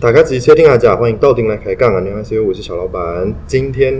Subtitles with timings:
[0.00, 1.98] 大家直接听下家，欢迎到顶来开杠啊！
[1.98, 3.34] 你好，C 我是小老板。
[3.48, 3.92] 今天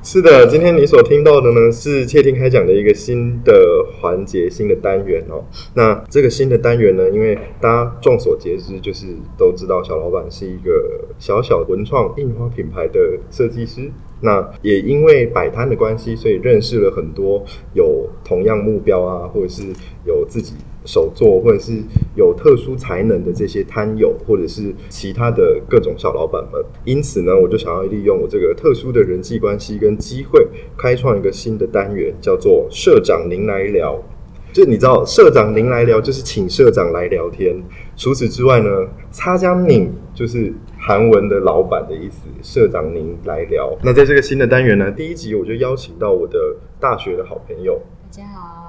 [0.00, 5.42] 是的，今天你所听到的呢是窃听开讲的一个新的环节、新的单元哦。
[5.74, 9.06] 那这个新的单元呢，因为大家众所皆知，就是
[9.36, 13.90] 都知道小老板是一个小小文创印花品牌的设计师。
[14.20, 19.64] 那也因为摆摊的关系，所以认识了很多有同样目标啊，或者是
[20.04, 20.54] 有自己
[20.88, 21.82] 手作，或者是
[22.16, 26.64] 有特殊才能的这些摊友，或者是其他的各种小老板们。
[26.84, 34.02] 因此呢，我就想要利用我这个特殊的人际关系跟机会，开创一个新的单元，叫做“社长您来聊”。
[34.50, 37.54] 就你知道，社长您来聊，就是请社长来聊天。
[37.94, 38.70] 除此之外呢，
[39.10, 42.26] 擦江敏就是韩文的老板的意思。
[42.42, 43.76] 社长您来聊。
[43.84, 47.78] 那在这个新的单元呢，第一集我就邀请到我的大学的好朋友。
[48.10, 48.67] 大家好，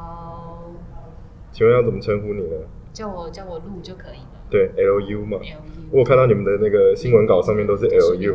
[1.59, 2.55] 请问要怎么称呼你呢？
[2.93, 4.39] 叫我叫我录就可以了。
[4.49, 5.37] 对，L U 嘛。
[5.41, 8.33] L U 我有看到你们的那个新闻稿上面都是 L U。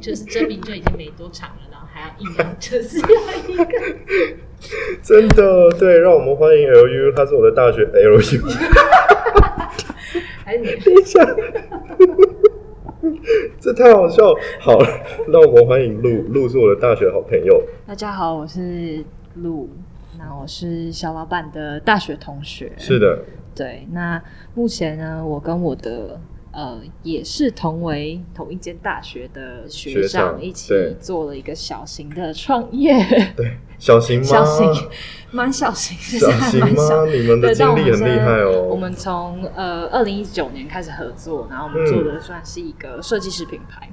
[0.00, 3.66] 就是真名就已经没多长了，然后还要硬要就是要一个。
[5.02, 8.48] 真的，对，让我们欢迎 L U，他是我的大学 L U。
[10.46, 11.22] 还是你等一下，
[13.60, 14.40] 这太好笑了。
[14.60, 14.88] 好了，
[15.28, 17.62] 让我们欢迎露，露是我的大学好朋友。
[17.86, 19.04] 大家好，我是
[20.30, 22.72] 我是小老板的大学同学。
[22.76, 24.22] 是的，对，那
[24.54, 26.20] 目前呢，我跟我的
[26.52, 32.96] 呃也是同为同一间大学的学学长长一起做了一个小型的创业，
[33.36, 34.24] 对，小型吗？
[34.26, 34.88] 小型，
[35.32, 37.12] 蛮小型，小型蛮小吗？
[37.12, 38.68] 你们的对，经但我们历很厉害哦。
[38.70, 43.88] 我们从呃二零一九年开始合作，然后我们做的算是一个设计师品牌。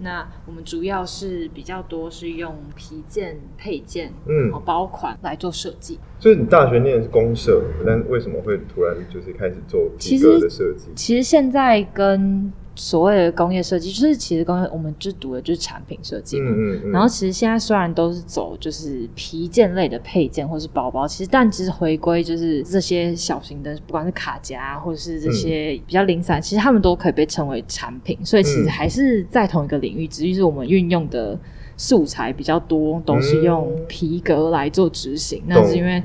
[0.00, 5.98] 那我们主要是比较多是用皮件、配件、嗯嗯，包款来做设计。
[6.18, 10.88] 就是你大学念的是公社，但为什么会突然就是开始做皮革的设计？
[10.94, 16.48] 其实现在跟所谓的工业设计，就是其实工业我们就读的就是产品设计嘛。
[16.48, 16.90] 嗯嗯嗯。
[16.92, 28.16] 然后其实现在虽然都是走就是皮件类的配件或是包包，其实但其实回归就是这些小型的，不管是卡夹或者是这些比较零散，其实他们都可以被称为产品。
[28.24, 31.36] 所以其实嗯还是在同一个领域，只是我们运用的
[31.76, 35.42] 素材比较多，都是用皮革来做执行。
[35.48, 36.00] 那是因为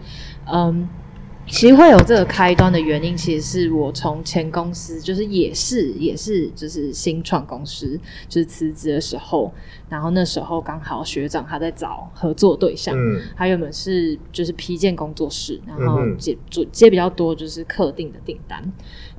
[0.51, 0.89] 嗯。
[1.45, 7.99] 其实会有这个开端的原因，其实是我从前公司，就是也是也是就是新创公司，
[8.29, 9.53] 就是辞职的时候，
[9.89, 13.21] 然后那时候刚好学长他在找合作对象，嗯。
[13.35, 18.63] 他原本是就是批件工作室，然后接做接比较多就是客定的订单，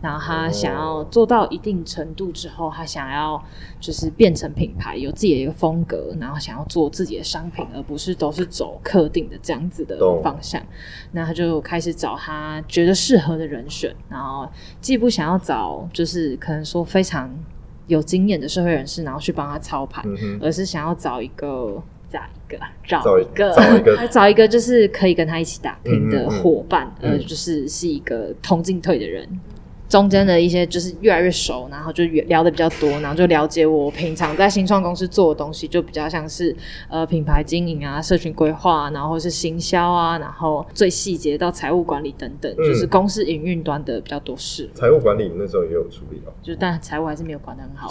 [0.05, 3.43] 然后他想要做到一定程度之后，他想要
[3.81, 10.63] 就是变成品牌，有自己的一个风格，然后想要做自己的商品，而不是都是走特定的这样子的方向。
[11.13, 14.47] 那他就开始找他觉得适合的人选，然后
[14.79, 17.35] 既不想要找就是可能说非常
[17.87, 29.27] 有经验的社会人士，然后去帮他操盘，嗯，而是想要找一个找一个找找一个找一个找一个就是可以跟他一起打拼的伙伴，嗯呃，就是是一个同进退的人。
[29.89, 36.55] 中间的一些就是越来越熟，然后就越聊的比较多，然后就了解我平常在新创公司做的东西，就比较像是
[36.89, 44.69] 呃品牌经营啊、社群规划啊，然后是行销啊，然后最细节到财务管理等等，嗯就是公司营运端的比较多事。
[44.75, 46.33] 财务管理那时候也有处理哦。
[46.43, 47.91] 就但财务还是没有管得很好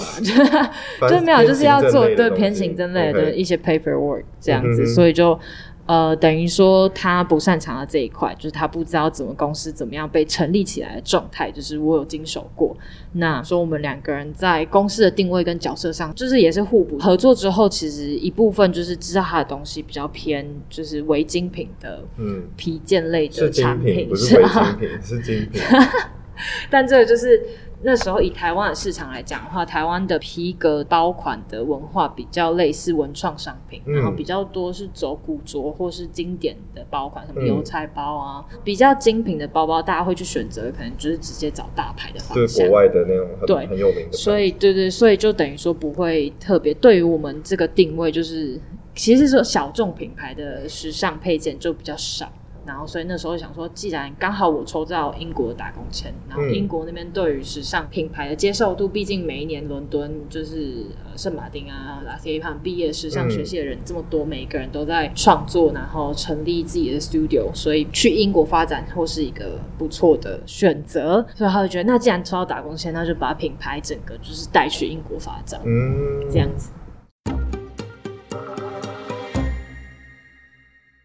[1.08, 5.40] 就没有就是要做对偏行政类的一些 paperwork 这样子，嗯哼所以就
[5.86, 12.76] 呃等于说他不擅长的这一块，就是他不知道怎么公司怎么样被成立起来的状态，就是我有经手过。
[13.14, 16.98] 那说我们两个人在公司的定位跟角色上，就是也是互补。
[16.98, 24.44] 合作之后，其实一部分就是知道他的东西比较偏就是微精品的嗯，皮件类的产精品，不是精
[24.80, 25.62] 品，是精品。
[26.70, 27.40] 但这个就是
[27.84, 42.78] 那时候以台湾的市场来讲的话，台湾的皮革包款的文化比较类似文创商品，嗯然后比较多是走古着或是经典的包款，什么嗯邮差包啊，比较精品的包包，大家会去选择，可能就是直接找大牌的方向对国。
[42.78, 44.18] 外的那种对很很有名的。
[44.18, 48.60] 所以，对对，所以就等于说不会特别对于我们这个定位，就是
[48.96, 52.32] 其实说小众品牌的时尚配件就比较少。
[52.66, 71.26] 然后，所以那时候想说，既然刚好我抽到英国的打工签，然后嗯英国那边对于时尚品牌的接受度，毕竟每一年伦敦就是呃圣马丁啊、拉斯维潘毕业时尚学系的人这么多，每一个人都在创作，然后成立自己的 studio，所以去英国发展或是一个不错的选择。
[71.36, 76.72] 所以他就觉得，那既然抽到打工签，那就把品牌整个就是带去英国发展，嗯，这样子。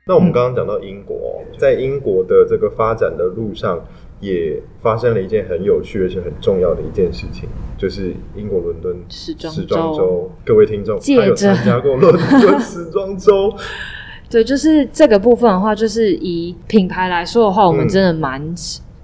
[0.09, 3.79] 那我们刚刚讲到英国哦，在英国的这个发展的路上，
[4.21, 7.47] 也发生了一件很有趣而且很重要的一件事情，
[7.77, 9.67] 就是英国伦敦时装周。
[9.95, 10.33] 周。
[10.47, 13.55] 各位听众，借他有着参加过伦敦时装周，
[14.31, 18.43] 对，就是这个部分的话，就是以品牌来说的话，我们嗯真的蛮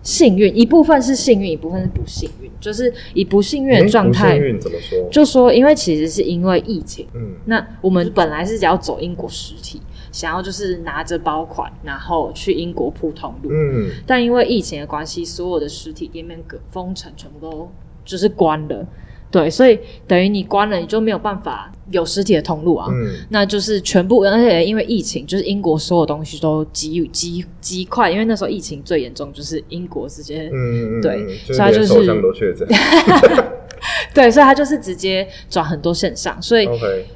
[0.03, 2.51] 幸运，一部分是幸运，一部分是不幸运。
[2.59, 5.07] 就是以不幸运的状态幸，运怎么说？
[5.11, 7.35] 就说因为其实是因为疫情，嗯。
[7.45, 9.83] 那我们本来是要走英国实体，
[10.15, 17.69] 想要就是拿着包款，然后去英国普通路，嗯，但因为疫情的关系，所有的实体店面隔封城，全部都
[18.05, 18.87] 就是关了。
[19.33, 19.77] 对，所以
[20.07, 22.87] 等于你关了，你就没有办法有实体的通路啊。
[22.93, 32.69] 嗯那就是全部，而且因为疫情，就是英国所有东西都极极极快，因为那时候疫情最严重，就是英国直接、嗯嗯，对所以他就是连首相都确诊。
[34.15, 36.67] 对，所以他就是直接转很多线上，所以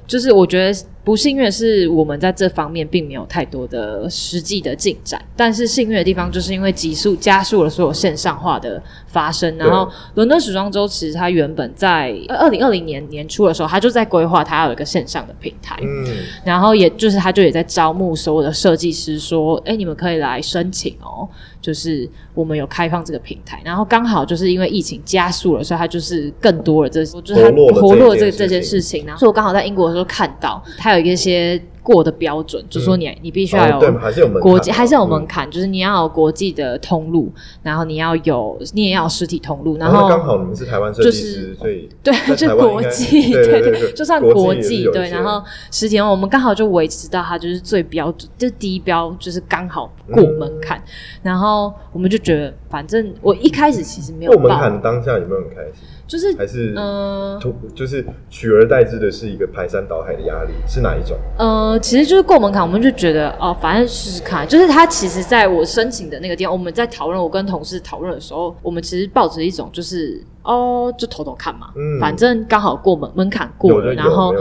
[0.06, 0.76] 就是我觉得
[1.08, 9.56] 不幸运的是，我们在这方面并没有太多的实际的进展，但是幸运的地方就是因为急速加速了所有线上化的发生。
[9.56, 16.04] 然后伦敦时装周其实它原本在二零二零年年初的时候，它就在规划它要有一个线上的平台，嗯。
[16.44, 21.26] 然后也就是它就也在招募所有的设计师，说，哎，你们可以来申请哦，
[21.62, 28.68] 就是我们有开放这个平台，然后刚好就是因为疫情加速了，所以它就是更多了这，就是它活络这这件事情。
[28.68, 50.82] 事情，然后所以我刚好在英国的时候看到，它有一些过的标准，就说你你必须要有还是有门国际，嘛还是有门嗯槛，就是你要有国际的通路，然后你要有你也要有实体通路，然然后后刚好你们是台湾设计师，就是所以 对，就国际，对对对，就算国国际对，然后实体我们刚好就维持到它就是最标准，就低标就是刚好过门槛，
[51.22, 55.82] 然后我们就觉得，反正我一开始其实没有过门报，槛当下有没有很开心？
[56.08, 61.16] 就是还是嗯突就是取而代之的是一个排山倒海的压力，是哪一种？
[61.38, 64.48] 呃，其实就是过门槛，我们就觉得哦，反正试试看。
[64.48, 74.34] 就是他其实在我申请的那个地方，我们在讨论，我跟同事讨论的时候，我们其实抱着一种就是哦，就投投看嘛，嗯反正刚好过门门槛过了，有有，然后。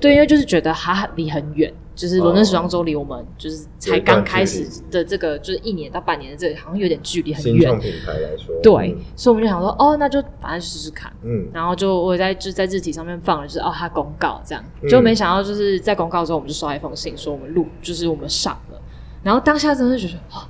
[0.00, 7.78] 对，因为就是觉得它离很远，就是伦敦时装周离我们就是才刚开始的这个，就是一年到半年的这个，好像有点距离很远。
[7.78, 11.12] 品牌来说，对，所以我们就想说，哦，那就反正试试看。
[11.22, 18.80] 嗯，然后就我也在就在日体上面放了，就是哦，他公告这样，嗯就没想到就是在公告之后，我们就收到一封信，说我们录，就是我们上了。
[19.22, 20.42] 然后当下真的觉得，哦，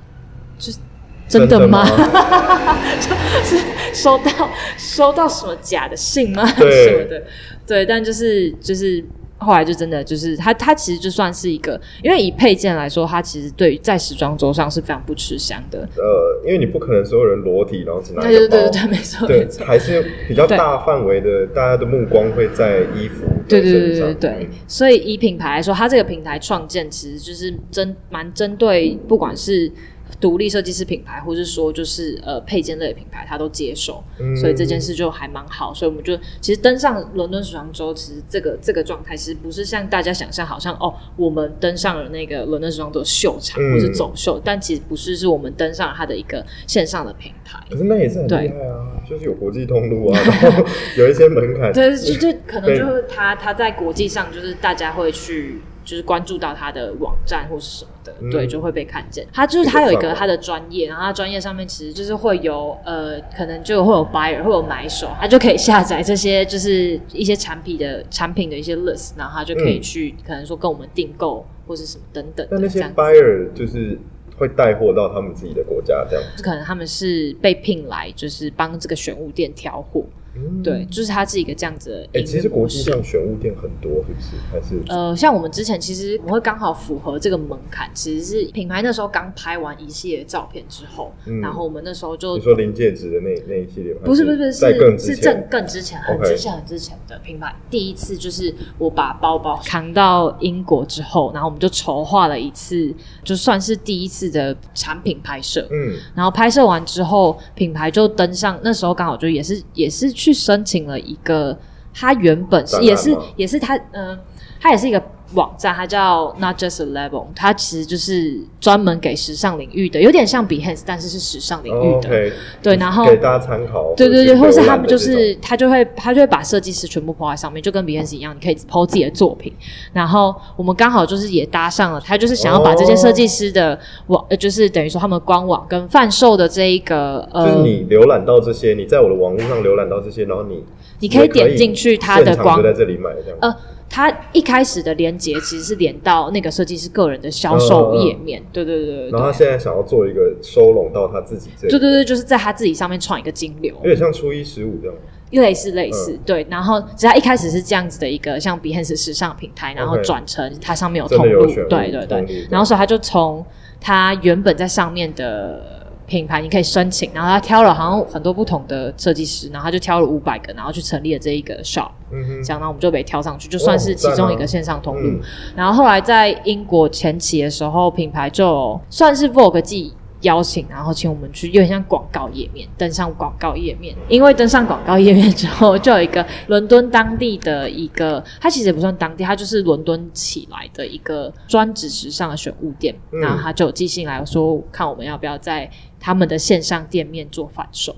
[0.57, 0.79] 就是
[1.27, 1.85] 真的吗？
[3.43, 3.57] 是
[3.93, 6.45] 收到收到什么假的信吗？
[6.45, 7.23] 什么的？
[7.65, 9.03] 对，但就是就是
[9.37, 15.79] 后来就真的就是它它其实就算是一个，因为以配件来说，它其实对于在时装周上是非常不吃香的。
[15.97, 29.71] 呃，因为你不可能所有人裸体，然后只拿对一个包，对对对对，没错对，还是比较大范围的，大家的目光会在衣服对对对对，所以以品牌来说，它这个平台创建其实就是针蛮针对，不管是
[30.19, 34.35] 独立设计师品牌，或是说就是呃配件类的品牌，他都接受，嗯。
[34.35, 35.73] 所以这件事就还蛮好。
[35.73, 43.73] 所以我们就其实登上伦敦时装周，其实这个这个状态其实不是像大家想象，好像哦，我们登上了那个伦敦时装周秀场嗯。
[43.73, 47.59] 或是走秀，但其实不是，是我们登上了它的一个线上的平台。
[47.69, 48.43] 可是那也是很对。
[48.43, 50.65] 厉害啊，就是有国际通路啊， 然后
[50.97, 59.25] 有一些门槛，对，就就可能就是他他在国际上，就是大家会去就是关注到他的网站或是什么的，嗯对，就会被看见。
[59.31, 69.81] 他就是他有一这个他的专业，然后他专业上面其实就是会有呃，可能就会有 buyer 会有买手，他就可以下载这些就是一些产品的产品的一些 list，然后他就可以嗯。
[69.81, 73.99] 去、可能说跟我们订购或是什么等等那那些 buyer 就是
[74.37, 80.03] 会带货到他们自己的国家，这样，可能他们是被聘来，就是帮这个选物店挑货，
[80.35, 82.81] 嗯对，就是它是一个这样子的哎、营其实国际。
[82.81, 84.35] 上选物店很多，是不是？
[84.51, 93.93] 还是呃，像我们之前其实我们会刚好符合这个门槛，其实是品牌那时候刚拍完一系列照片之后，嗯然后我们那时候就你说临界值的那那一系列？
[94.03, 111.57] 不是不是不是在更是正，更之前很之前很之前的品牌，第一次就是我把包包扛到英国之后，然后我们就筹划了一次，就算是第一次的产品拍摄，嗯然后拍摄完之后，品牌就登上，那时候刚好就也是也是去申请了一个，
[111.93, 114.17] 他原本是也是也是他嗯、
[114.65, 114.99] 它也是一个
[115.35, 122.31] 网站，它叫 Not Just a Level，它其实就是专门给时尚领域的，有点像 Behance，但是是时尚领域哦的。
[122.63, 129.53] 对然后给大家参考，对对对，或是他们就是他就会他就会把设计师全部抛在上面，就跟 Behance 一样，你可以抛自己的作品。
[129.93, 140.63] 然后我们刚好就是也搭上了，他就是想要把这些设计师的网，呃就是等于说他们官网跟贩售的这一个呃，就是你浏览到这些，你在我的网络上浏览到这些，然后你
[141.01, 143.37] 你可以点进去它的现场光就在这里买这样。
[143.41, 143.55] 呃，
[143.89, 154.95] 它一开始的连接其实是连到那个设计师个人的销售页面，对对对对然后他现在想要做一个收拢到他自己这，对对对，就是在他自己上面创一个金流，有点像初一十五这样。
[155.31, 156.45] 类似类似，对。
[156.49, 162.47] 然后只要一开始是这样子的一个像 Behance 时尚平台，然后转成它上面有通路，对对对。
[162.49, 163.45] 然后所以他就从
[163.81, 165.84] 他原本在上面的。
[166.07, 175.19] 品牌你可以申请，然后他挑了好像很多不同的设计师，然后他就挑了五百个，然后去成立了这一个 shop，嗯这样呢我们就被挑上去，就算是其中一个线上通路。
[175.55, 179.93] 然后后来在英国前期的时候，品牌就算是 Vogue 季。
[180.21, 183.95] 邀请，然后请我们去，有点像广告页面，登上广告页面。
[184.07, 192.95] 因为登上广告页面之后，就有一个伦敦当地的一个，它其实也不算当地，它就是伦敦起来的一个专职时尚的选物店。
[193.11, 195.69] 然后他就有寄信来说，看我们要不要在
[196.05, 197.95] 他们的线上店面做贩售。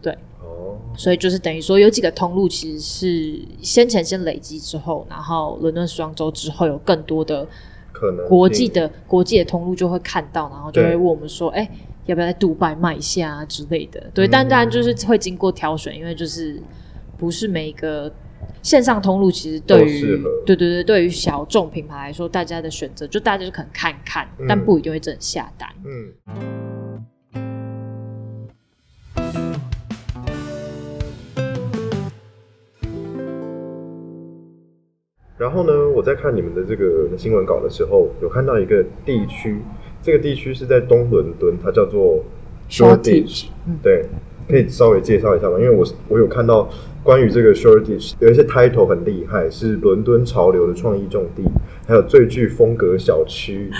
[0.00, 7.44] 对，哦，所以就是等于说，有几个通路其实是先前先累积之后，然后伦敦时装周之后有更多的。
[7.90, 11.68] 可能国际的国际的通路就会看到，然后就会问我们说：“哎，
[12.06, 16.62] 要不要在杜拜卖一下之类的？”对，但当然就是会经过挑选，因为就是
[17.16, 18.12] 不是每一个
[18.62, 20.02] 线上通路其实对于
[20.46, 25.68] 对对对，对于小众品牌来说，大家的选择就大家就可能看看，但不一定会真的下单。
[25.84, 26.87] 嗯。
[35.38, 39.60] 然后呢，我在看你们的这个新闻稿的时候，有看到一个地区，
[40.02, 42.24] 这个地区是在东伦敦，它叫做
[42.68, 43.46] Shoreditch。
[43.80, 44.04] 对，
[44.48, 45.58] 可以稍微介绍一下吗？
[45.58, 46.68] 因为我我有看到
[47.02, 51.44] 关于这个 Shoreditch 有一些 title 很厉害，是伦敦潮流的创意重地。
[51.86, 53.70] 还有最具风格小区，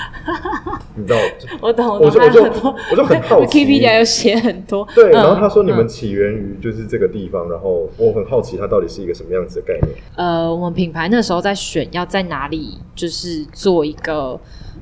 [0.96, 1.18] 你知道？
[1.60, 2.42] 我懂，我就我就
[2.90, 4.88] 我就很好奇，Wikipedia 有写很多。
[4.94, 9.94] 对，然后他说你们起源于就是这个地方，然后我很好奇它到底是一个什么样子的概念。
[10.16, 14.40] 呃，我们品牌那时候在选要在哪里，就是做一个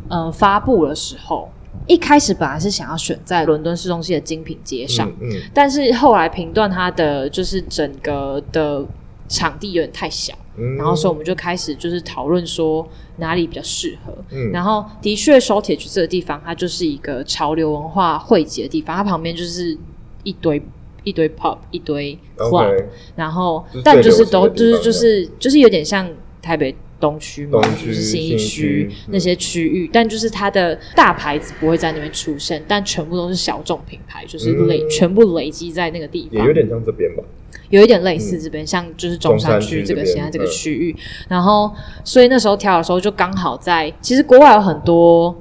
[0.09, 1.49] 呃发布的时候，
[1.87, 8.85] 一开始本来是想要选在伦敦市中心的精品街上，嗯，但是后来评断它的就是整个的
[9.29, 10.35] 场地有点太小。
[10.79, 14.17] 然后，所以我们就开始就是讨论说哪里比较适合。
[14.55, 18.97] 然后，的确 s h o r t a g e 这个地方，它就是一个潮流文化汇集的地方。
[18.97, 19.77] 它旁边就是
[20.23, 20.63] 一堆
[21.05, 22.87] 一堆 pub，一堆 club。
[23.15, 26.09] 然后，但就是都就是就是就是有点像
[26.41, 29.89] 台北东区嘛，就是新一区那些区域。
[29.93, 36.41] 但就是它的大牌子不会在那边出现，但全部都是小众品牌，就是累全部累积在那个地方。
[36.41, 37.23] 也有点像这边吧。
[37.71, 40.95] 有一点类似这边，像就是中山区这个现在这个区域，
[41.29, 41.69] 然后
[42.05, 45.37] 所以那时候挑的时候就刚好在，其实国外有很多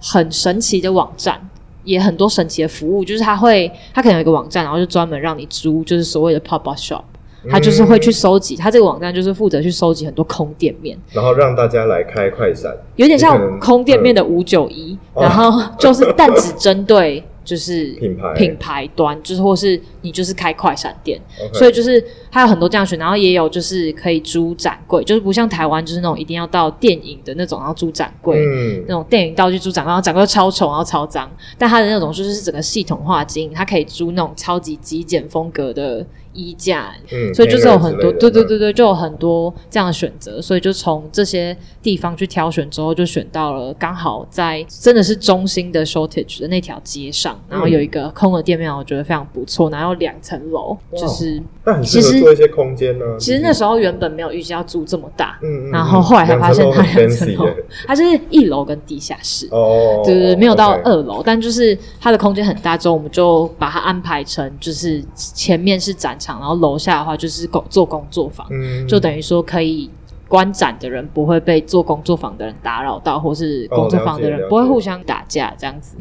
[0.00, 1.38] 很神奇的网站，
[1.84, 7.02] 也很多神奇的服务，就是它会它可能有一个网站，然后就专门让你租，就是所谓的 pop up shop，
[7.50, 17.22] 他就是会去收集，他这个网站就是负责去收集很多空店面，然后让大家来开快闪，有点像空店面的五九一，然后就是但只针对。
[17.46, 18.34] 就是 品牌。
[18.34, 21.16] 品牌端，就是或是你就是开快闪店，
[21.52, 28.44] 所以就是它有很多这样选，然后也有就是可以租展柜，就是不像台湾就是那种一定要到电影的那种，然后租展柜，
[28.88, 36.04] 那种电影道具租展柜，然后展柜超丑，然后超脏，但它的那种就是整个系统化经营，它可以租那种超级极简风格的。
[36.36, 51.40] 衣架，嗯所以就是有很多，对对对对，就有很多这样的选择，所以就从这些地方去挑选之后，就选到了刚好在真的是中心的 shortage 的那条街上，然后有一个空的店面，我觉得非常不错，然后两层楼，就是
[51.82, 53.04] 其实做一些空间呢。
[53.18, 57.46] 其实那时候原本没有预计要租这么大，嗯然后后来才发现它两层楼，
[57.86, 66.14] 它是一楼跟地下室，哦，对对，没有到二楼，但就是它的空间很大，之后我们就把它安排成就是前面是展。
[66.34, 68.46] 然后楼下的话就是工做工作坊，
[68.88, 69.90] 就等于说可以
[70.28, 75.96] 观展的人不会被做工作坊的人打扰到，或是工作坊的人不会互相打架这样子。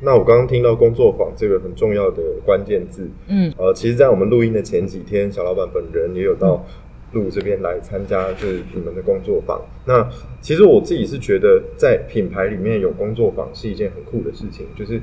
[0.00, 6.64] 那我刚刚听到工作坊这个很重要的关键字，嗯，呃，其实，在我们录音的前几天，小老板本人也有到。
[7.12, 9.60] 路这边来参加就是你们的工作坊。
[9.84, 10.08] 那
[10.40, 14.64] 其实我自己是觉得，在品牌里面有工作坊是一件很酷的事情。
[14.74, 14.98] 就是，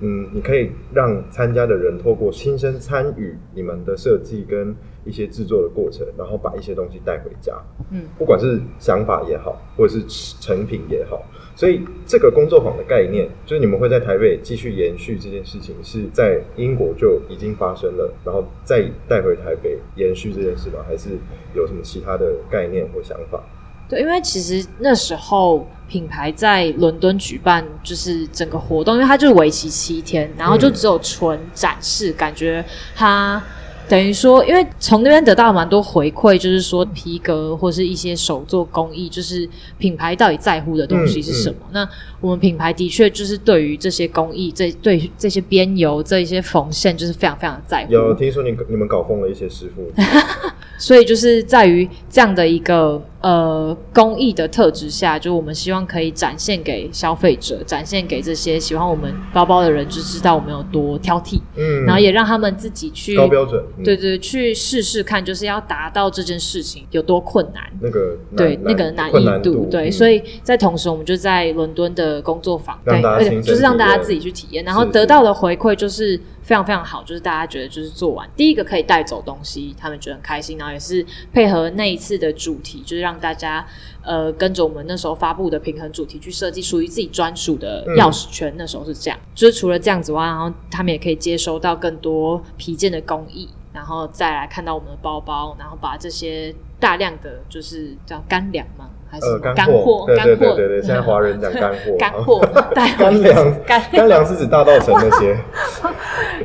[0.00, 7.54] 嗯，你可以让参加的人透过亲身参与你们的设计跟一些制作的过程，然后把一些东西带回家。
[7.90, 10.02] 嗯，不管是想法也好，或者是
[10.40, 11.22] 成品也好。
[11.54, 20.78] 所以这个工作坊的概念，就是你们会在台北继续延续这件事情，是在英国就已经发生了，然后再带回台北延续这件事吗？
[20.86, 21.10] 还是
[21.54, 23.42] 有什么其他的概念或想法？
[23.90, 33.42] 对，因为其实那时候品牌在伦敦举办就是整个活动，因为它就是为期七天，然后就只有纯展示，感觉它。
[33.90, 41.56] 等于说，因为从那边得到蛮多回馈，就是说皮革或是一些手作工艺，就是品牌到底在乎的东西是什么？
[41.72, 41.88] 那
[42.20, 47.92] 我们品牌的确就是对于这些工艺，这对这些边油、这一些缝线，就是非常非常在乎。
[47.92, 49.90] 有听说你你们搞疯了一些师傅，
[50.78, 67.62] 所以就是在于这样的一个呃工艺的特质下，就我们希望可以展现给消费者，展现给这些喜欢我们包包的人，就知道我们有多挑剔，嗯，然后也让他们自己去高标准，嗯对对，去试试看，就是要达到这件事情有多困难。
[67.80, 69.92] 那个对那个难易度，对，嗯。
[69.92, 76.20] 所以在同时，我们就在伦敦的工作坊，对，而且就是让大家自己去体验，然后得到的回馈就是
[76.50, 83.64] 非常非常好，就是大家觉得就是做完第一个可以带走东西，他们觉得很开心，然后也是配合那一次的主题，就是让大家
[84.02, 93.48] 呃跟着我们那时候发布的平衡主题去设计属于自己专属的嗯钥匙圈，那时候是这样，就是除了这样子外，然后他们也可以接收到更多皮件的工艺。
[93.72, 98.90] 然后再来看到我们的包包，然后把这些大量的就是叫干粮嘛？
[99.08, 102.40] 还是干货，对干货，对对对对，现在华人讲干货， 干货
[102.74, 105.36] 带回干粮 干干粮是指大稻城那些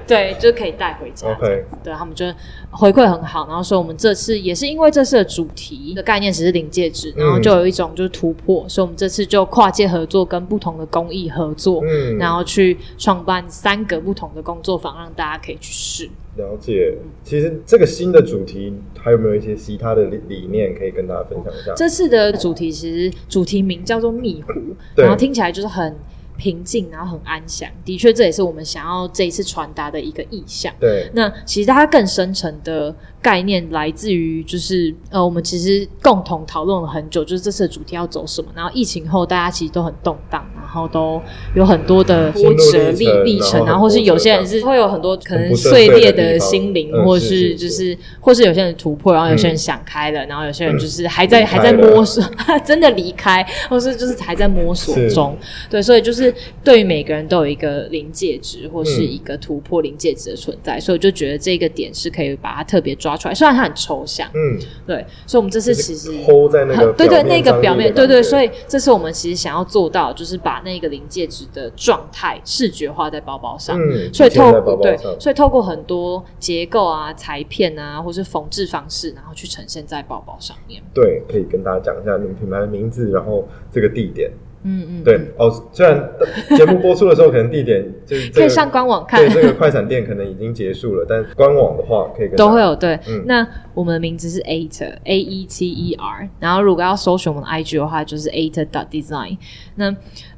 [0.07, 1.27] 对，就可以带回家。
[1.31, 2.25] ，OK，对他们就
[2.71, 16.09] 回馈很好，然后说我们这次也是因为这次的主题的概念只是临界值，然后就有一种就是突破，所以我们这次就跨界合作，跟不同的工艺合作，嗯，然后去创办三个不同的工作坊，让大家可以去试。
[16.35, 16.93] 了解。
[17.23, 21.73] 其实这个新的主题还有没有一些其他的理理念可以跟大家分享一下？
[21.75, 24.53] 这次的主题其实主题名叫做蜜湖，
[24.95, 25.95] 然后听起来就是很
[26.37, 27.69] 平静，然后很安详。
[27.83, 30.73] 的确，这也是我们想要这一次传达的一个意向。
[30.79, 38.49] 对，那其实它更深层的概念来自于，就是呃，我们其实共同讨论了很久，就是这次的主题要走什么。
[38.55, 41.21] 然后疫情后，大家其实都很动荡，然后都
[41.55, 52.23] 有很多的波折历历历程，然后或是有些人是会有很多可能碎裂的心灵，嗯或是是就是或是有些人突破，然后有些人嗯想开了，然后有些人就是还在、还在摸索，
[52.63, 55.35] 真的离开，或是就是还在摸索中。
[55.69, 56.24] 对，所以就是
[56.63, 66.11] 对于每个人都有一个临界值或是嗯一个突破临界值的存在，所以我就觉得这个点是可以把它特别抓出来，虽然它很抽象，嗯，对，所以我们这次其实。
[66.25, 73.79] hold 在那个对对，那个表面，对对，所以这是我们其实想要做到，就是把那个临界值的状态视觉化在包包上。
[73.79, 80.81] 嗯，所以透过对所以透过很多结构啊、裁片啊，或是缝制方式，然后去呈现在包包上面。
[80.93, 84.31] 对，可以跟大家讲一下你们品牌的名字，然后这个地点。
[84.65, 86.09] 嗯嗯，对哦，虽然
[86.57, 92.99] 节目播出的时候可能地点就 是这个可以上官网看对，这个快闪店可能已经结束了，但官网的话可以跟都会有对。
[93.07, 99.37] 嗯那我们的名字是 Ater A E T E R，然后如果要搜寻我们的 IG 的话，就是 Ater dot design。
[99.75, 99.93] 那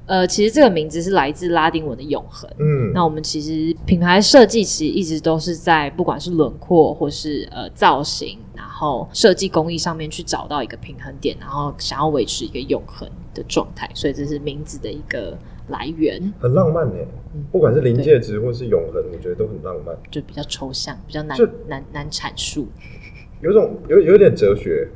[0.07, 2.49] 呃，其实这个名字是来自拉丁文的永恒。
[2.57, 13.07] 嗯，那我们其实品牌设计其实一直都是在不管是轮廓或是呃造型，然后设计工艺上面去找到一个平衡点，然后想要维持一个永恒
[13.37, 15.37] 的状态，所以这是名字的一个
[15.69, 16.93] 来源，很浪漫呢，
[17.35, 22.67] 嗯不管是临界值或是永恒，我觉得都很浪漫，就比较抽象，比较难难难阐述，
[23.41, 24.87] 有种有有点哲学，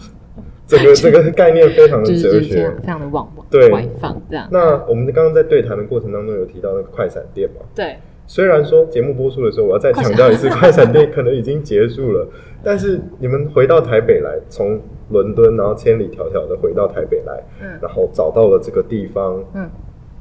[0.66, 2.76] 整个这个概念非常的就是就哲学是非常。
[2.76, 4.48] 非常的往对外放这样。
[4.50, 7.60] 那我们刚刚在对谈的过程当中有提到那个快闪店嘛？
[7.74, 12.26] 对， 虽然说节目播出的时候，我要再强调一次，快闪店可能已经结束了，
[12.62, 14.80] 但是你们回到台北来，从
[15.12, 19.70] 伦敦然后千里迢迢的回到台北来，嗯然后找到了这个地方，嗯，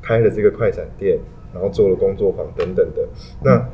[0.02, 1.18] 开了这个快闪店，
[1.54, 3.08] 然后做了工作坊等等的。
[3.42, 3.66] 那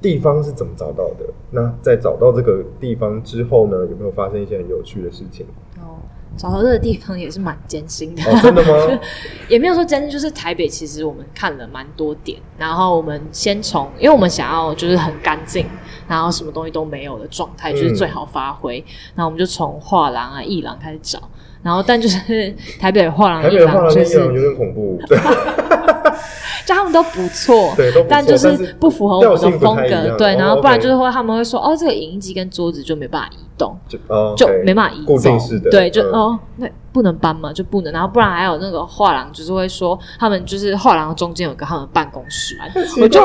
[0.00, 1.26] 地方是怎么找到的？
[1.50, 5.44] 那在找到这个地方之后呢，有没有发生一些很有趣的事情？
[5.78, 6.00] 哦，
[6.38, 8.22] 找到这个地方也是蛮艰辛的。
[8.22, 9.00] 哦，真的吗？
[9.48, 15.66] 也没有说艰辛，就是台北，其实我们看了蛮多点，然后我们先从，因为我们想要就是很干净，
[16.10, 18.84] 然后什么东西都没有的状态，就是最好发挥。
[19.14, 21.20] 然后我们就从画廊啊、艺廊开始找，
[21.62, 25.16] 然后但就是 台北的画廊、艺廊廊就是廊有点恐怖，对
[26.66, 37.92] 就他们都不错，对，都不错但就是不符合我们的风格对，哦然后不然就是会他们会说，哦，这个影印机跟桌子就没办法移动，就哦就没办法移固走，定式的，对，就、嗯哦，那不能搬嘛，就不能。
[37.92, 42.58] 然后不然还有那个画廊，就是会说他们就是画廊中间有个他们办公室，
[43.00, 43.20] 我就？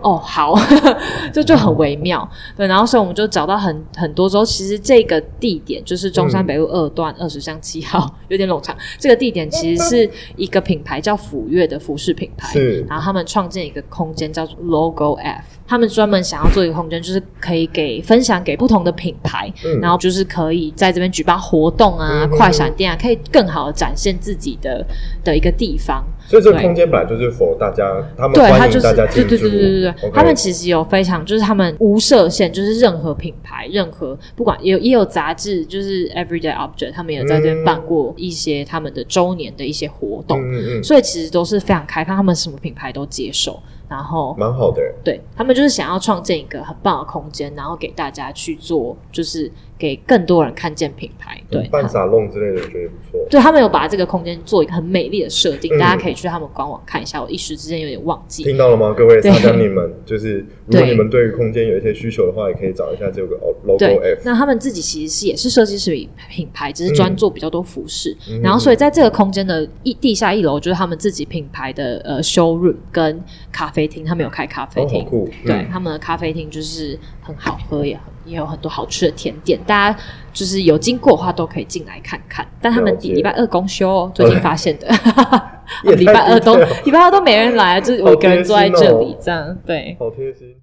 [0.00, 0.54] 哦好，
[1.32, 2.26] 这就很微妙。
[2.56, 8.74] 对，然后所以我们就找到很很多之后，其实这个地点就是中山北路二段二十巷七号， 有点冗长。
[8.98, 12.82] 这个地点其实是一个品牌叫府悦的服饰品牌，是。
[12.88, 19.80] 然后他们创建一个空间叫做 Logo F，他们专门想要做一个空间，就是可以给分享给不同的品牌，嗯。
[19.80, 24.84] 然后就是可以在这边举办活动啊、嗯快闪店啊，可以更好的展现自己的
[25.24, 26.04] 的一个地方。
[26.26, 29.30] 所以这个空间本来就是否大家，他们对，欢迎它就是进驻。
[29.30, 30.10] 对对对对对。
[30.12, 43.58] 他们其实有非常就是他们无设限，就是任何品牌、任何不管也有也有杂志，就是 Everyday Object，他们也在这边办过一些他们的周年的一些活动，嗯嗯嗯，所以其实都是非常开放，他们什么品牌都接受，
[43.92, 44.34] 然后。
[44.38, 44.82] 蛮好的。
[45.04, 49.52] 对他们就是想要创建一个很棒的空间，然后给大家去做，就是
[49.82, 51.36] 给更多人看见品牌。
[51.50, 53.26] 对，办沙龙之类的，我觉得不错。
[53.28, 57.20] 对他们有把这个空间做一个很美丽的设定，嗯大家可以去他们官网看一下。
[57.20, 58.44] 我一时之间有点忘记。
[58.44, 59.92] 听到了吗，各位对沙江你们？
[60.06, 65.90] 就是如果你们对于空间有一些需求的话，也可以找一下这个 logo 对 F。，那他们自己其实是也是设计师
[66.30, 68.16] 品牌，只是专做比较多服饰。
[68.30, 75.04] 嗯然后，所以在这个空间的一地下一楼，就是他们自己品牌的呃 showroom 跟咖啡厅，他们有开咖啡厅。
[75.04, 75.28] 酷。
[75.44, 79.98] 对，嗯他们的咖啡厅就是很好喝，也很也有很多好吃的甜点，大家
[80.32, 82.46] 就是有经过的话都可以进来看看。
[82.60, 84.88] 但他们礼拜二公休哦，最近发现的，
[85.84, 89.56] 也礼拜二都礼拜二都没人来，就是我一个人坐在这里这样。
[89.66, 90.54] 对，好贴心。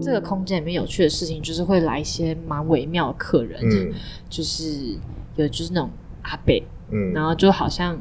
[0.00, 3.92] 这个空间里面有趣的事情就是会来一些蛮微妙的客人，嗯
[4.28, 4.96] 就是
[5.34, 5.90] 有就是那种
[6.22, 6.54] 阿伯，
[6.92, 7.98] 嗯，然后就好像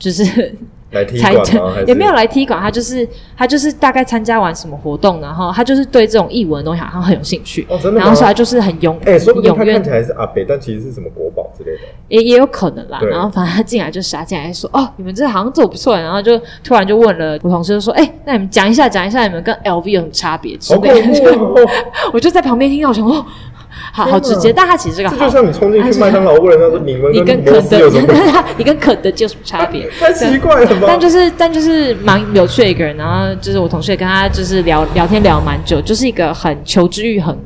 [0.00, 0.52] 就是
[0.90, 1.74] 来踢馆吗？
[1.86, 8.00] 也没有来踢馆，他就是他就是大概参加完什么活动，然后他就是对这种译文的东西好像很有兴趣，哦，真的？
[8.00, 11.82] 然后所以他就是很勇哎，说不定他看起来是阿北，但其实是什么国宝之类的。
[12.08, 12.98] 也也有可能啦。
[13.08, 21.38] 然后反正他进来就傻进来说：“哦，你们这好像做得不错。”然后就突然就问了我同事，就说：“哎、那你们讲一下，讲一下你们跟 LV 有什么差别之类的。
[21.38, 21.54] 哦！
[22.12, 23.24] 我就在旁边听到，我想哦，
[23.92, 28.12] 好好直接，但他其实这个好这就像你冲进去麦当劳问人家说：“你们你跟肯德斯有什么？”
[28.58, 29.88] 你跟肯德基有什么差别？
[29.98, 30.86] 太奇怪了吧？
[30.86, 37.36] 但就是但就是蛮有趣的一个人，然后就是我同事也跟他就是聊聊天聊蛮久，就是一个很求知欲很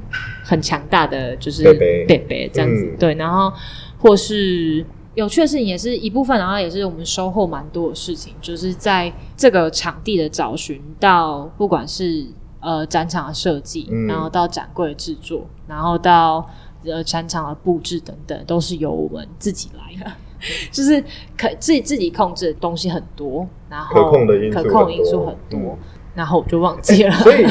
[0.42, 3.52] 很强大的就是贝贝贝贝这样子、嗯对，然后
[3.98, 4.84] 或是
[5.14, 12.24] 有趣的事情也是一部分，然后也是我们收获蛮多的事情，就是在这个场地的找寻到不管是
[12.64, 16.48] 呃展场的设计，嗯然后到展柜的制作，然后到
[16.84, 20.10] 呃展场的布置等等，都是由我们自己来的。
[20.70, 21.02] 就是
[21.38, 25.78] 可自己自己控制的东西很多，然后可控的因素可控因素很多，
[26.14, 27.12] 然后我就忘记了。
[27.16, 27.44] 所以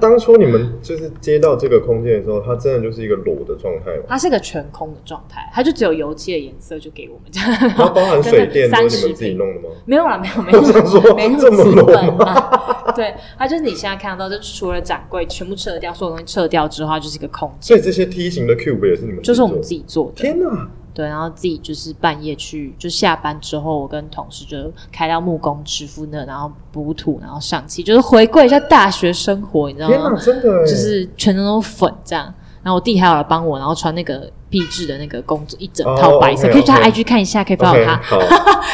[0.00, 4.04] 当初你们就是接到这个空间的时候，它真的就是一个裸的状态吗？
[4.08, 9.68] 它是个全空的状态，它就只有油漆的颜色就给我们这样， 然后包含水电都是你们自己弄的吗？
[9.84, 12.94] 没有啦，没有没有，我想说没那这么资裸本。
[12.96, 20.12] 对，它就是你现在看得到，就除了展柜全部撤掉，所有东西撤掉之后，它就是一个空间，所以这些梯形的 cube 也是你们就是我们自己己做的。
[20.12, 20.32] 做的？
[20.32, 20.68] 天哪！
[20.96, 30.18] 对，然后自己就是半夜去，就下班之后，我跟同事就开到木工师傅那，然后补土，然后上漆，就是回归一下大学生活，你知道，吗？
[30.18, 32.32] 真的欸就是全都都粉这样。
[32.62, 37.96] 然后我弟还有来帮我，然后穿那个壁纸的那个工作一整哦套白色可以去他 IG 看一下，可以 follow OK，他。
[38.02, 38.18] 好，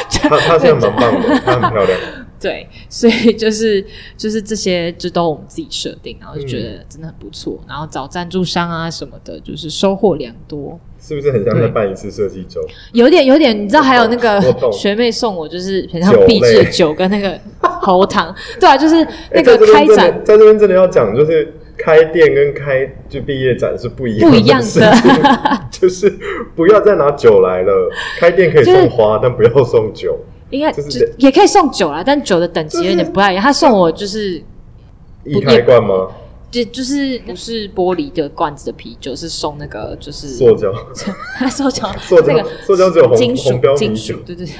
[0.09, 1.99] 他他现在蛮棒的，他很漂亮。
[2.43, 3.83] 对，所以就是
[4.17, 7.57] 就是这些就都我们自己设定，然后就觉嗯得真的很不错。
[7.65, 10.77] 然后找赞助商啊什么的，就是收获良多。
[10.99, 12.59] 是不是很像在办一次设计周？
[12.91, 14.41] 有点有点，你知道还有那个
[14.73, 18.95] 学妹送我，就是很像酒类壁纸的酒跟那个喉糖，对啊，就是
[19.31, 24.93] 那 哎个开展在这边真的要讲，就是开店跟开就毕业展是不一样不一样的
[25.71, 26.09] 就是
[26.55, 27.89] 不要再拿酒来了。
[28.17, 30.17] 开店可以就是送花，但不要送酒。
[30.53, 33.43] 应该就是也可以送酒啦，但酒的等级有点不太一样。
[33.43, 34.41] 他送我就是
[35.25, 36.07] 易开罐吗？
[36.51, 40.71] 就就是不是玻璃的罐子的啤酒，是送那个就是塑胶，
[41.49, 44.53] 塑胶 塑胶那个，塑胶只有红金属金属，，对对对。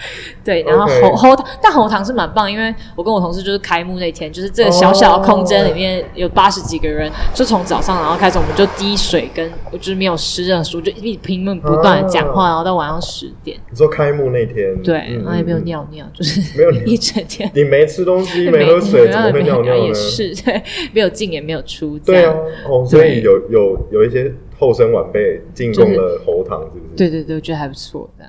[0.44, 17.50] 对，然后喉喉糖，但喉糖是蛮棒，因为我跟我同事就是开幕那天，就是这个小小的空间里面有八十几个人，就从早上然后开始，我们就滴水跟就是没有湿任何书，就一直拼命不断的讲话，啊然后到晚上十点，你说开幕那天，对，嗯然后也没有，尿尿，就是没有 一整天。
[17.54, 19.80] 你没吃东西， 没喝水，怎么会尿尿呢？
[19.80, 22.34] 也是，对，没有进也没有出，这对啊，
[22.68, 26.94] 哦，所以有有有一些后生晚辈进贡了喉糖，是不是？
[26.96, 28.24] 对对对，我觉得还不错，这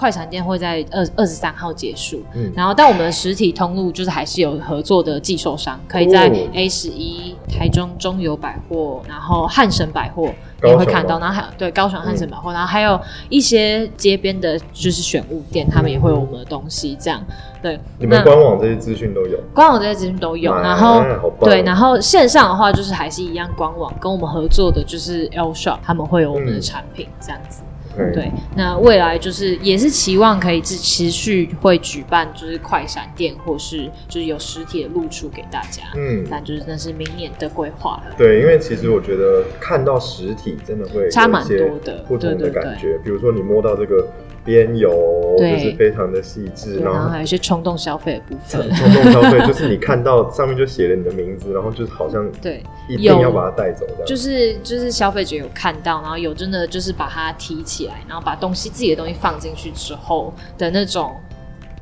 [0.00, 2.50] 快闪店会在二二十三号结束，嗯。
[2.56, 6.32] 然后但我们的实体通路就是还是有合作的寄售商，可以在哦。
[6.54, 10.30] A 十一、台中中友百货，然后汉神百货
[10.64, 17.22] 也会看到，然后还有对高雄汉神百货，然后还有一些街边的就是选物店，他们也会有我们的东西，这样。
[17.60, 17.78] 对。
[17.98, 21.02] 你们官网这些资讯都有，官网这些资讯都有，哎然后
[21.40, 26.60] 对，然后线上的话就是还是一样，官网跟我们合作的就是 L Shop，他们会有我们的嗯。
[26.60, 27.62] 产品这样子。
[27.98, 35.82] 嗯，对，那未来就是也是期望可以持持续会举办就是快闪店，或是就是有实体的露出给大家。
[35.96, 38.14] 嗯，但就是那是明年的规划了。
[38.16, 42.98] 对，因为其实我觉得看到实体真的会差蛮多的不同的感觉。
[43.02, 44.08] 比如说你摸到这个
[44.50, 44.90] 边油，
[45.38, 48.68] 就是非常的细致，然后还有一些冲动消费的部分。
[48.74, 54.04] 冲动消费， 就是你看到上面就写了你的名字，然后就是好像对，一定有要把它带走的。
[54.04, 61.14] 就是就是消费者有看到，然后有真的就是把它提起来，然后把东西自己的东西放进去之后的那种，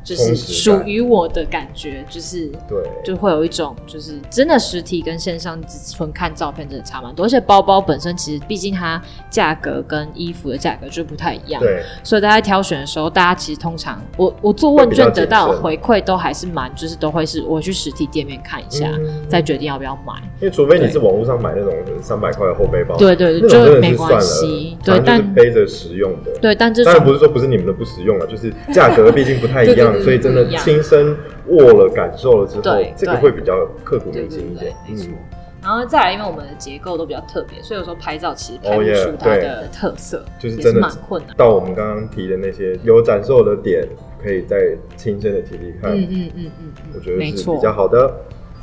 [0.08, 20.14] 就是属于我的感觉，就是对，就会有一种就是真的实体跟线上只纯看照片真的差蛮多，而且包包本身其实毕竟它价格跟衣服的价格就不太一样，对，所以大家挑选的时候，大家其实通常我我做问卷得到的回馈都还是蛮就是都会是我去实体店面看一下，嗯再决定要不要买。
[20.40, 26.30] 因为除非你是网络上买那种三百块的后背包，对对对，就没关系，对，但背着实用的。
[26.40, 32.62] 对，但这当然不是说不是你们的不实用了，就是价格毕竟不太一样， 所以真的亲身握了、感受了之后，
[32.96, 35.18] 这个会比较刻骨铭心一点。，没错嗯。
[35.60, 41.36] 然后再来，因为我们的结构都比较特别，所以有时候拍照其实拍出它对的特色，就是真的蛮困难。
[41.36, 43.84] 到我们刚刚提的那些有感受的点，
[44.22, 44.56] 可以再
[44.96, 48.08] 亲身的体力看，嗯嗯嗯嗯我觉嗯，没错得是比，较好的。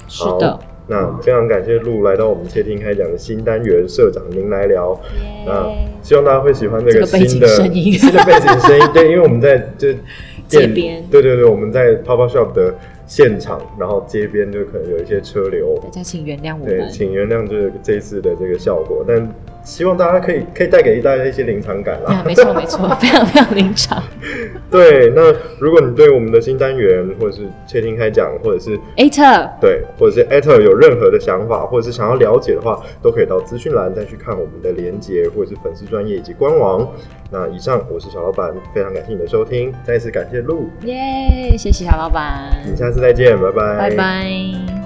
[0.08, 0.60] 好是的。
[0.88, 5.00] 那非常感谢路来到我们窃听开讲的新单元，社长您来聊。
[5.46, 5.68] 那
[6.04, 8.86] 希望大家会喜欢这个新的声音新的背景声音。
[8.94, 9.98] 对，因为我们在就店
[10.48, 12.76] 街边对对对，我们在 Pop Up Shop 的
[13.08, 15.76] 现场，然后街边就可能有一些车流。
[15.82, 16.90] 大家请原谅我对，们。
[16.92, 19.18] 请原谅这这一次的这个效果，但
[19.66, 22.14] 希望大家可以可以带给大家一些临场感啦。
[22.16, 24.02] 啊，没错没错， 非常非常临场。
[24.72, 36.88] 对，那如果你对我们的新单元，或者是窃听开讲，或者是艾特，对，或者是 at 有任何的想法，或者是想要了解的话，都可以到资讯栏再去看我们的连接，或者是粉丝专业以及官网。
[37.32, 44.85] 那以上我是小老板，非常感谢你的收听，再次感谢路，耶，谢谢小老板，我们下次再见，拜拜，拜拜。